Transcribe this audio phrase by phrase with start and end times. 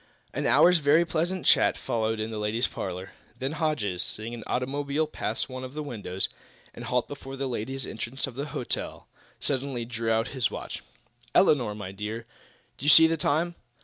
[0.33, 3.11] An hour's very pleasant chat followed in the ladies' parlor.
[3.37, 6.27] Then Hodges, seeing an automobile pass one of the windows
[6.73, 9.07] and halt before the ladies' entrance of the hotel,
[9.39, 10.81] suddenly drew out his watch.
[11.35, 12.25] "Elinor, my dear,
[12.79, 13.53] do you see the time?"